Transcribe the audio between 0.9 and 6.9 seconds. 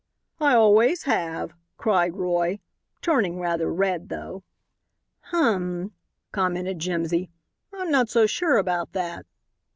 have," cried Roy, turning rather red, though. "Hum," commented